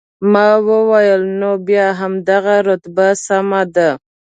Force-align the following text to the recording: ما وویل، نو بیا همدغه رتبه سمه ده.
ما 0.31 0.47
وویل، 0.67 1.21
نو 1.39 1.51
بیا 1.67 1.87
همدغه 1.99 2.55
رتبه 2.67 3.07
سمه 3.25 3.61
ده. 3.75 3.89